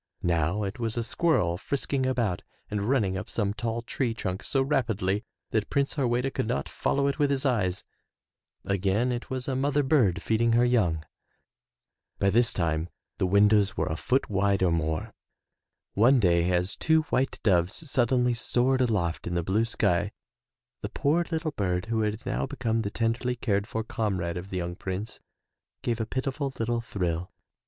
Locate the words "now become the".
22.25-22.89